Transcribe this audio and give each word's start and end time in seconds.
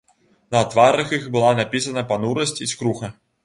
На 0.55 0.61
тварах 0.71 1.13
іх 1.19 1.29
была 1.37 1.53
напісана 1.61 2.07
панурасць 2.13 2.59
і 2.65 2.73
скруха. 2.77 3.17